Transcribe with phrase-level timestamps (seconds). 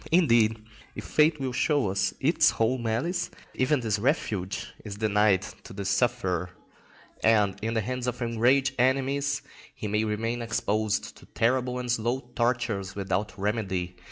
[0.11, 5.85] Indeed, if fate will show its whole malice, even this refuge is denied to the
[5.85, 6.49] sufferer,
[7.23, 9.43] and, in the hands of enraged enemies,
[9.75, 13.95] he may remain exposed to terrible and slow tortures without remedy.